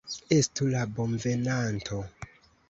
[0.35, 2.01] Estu la bonvenanto!